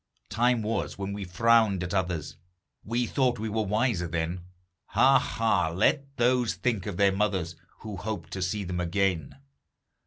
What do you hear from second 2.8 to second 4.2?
We thought we were wiser